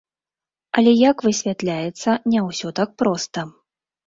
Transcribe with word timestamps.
Але, 0.79 0.93
як 1.09 1.17
высвятляецца, 1.27 2.17
не 2.35 2.39
ўсё 2.47 2.73
так 2.81 2.89
проста. 3.05 3.47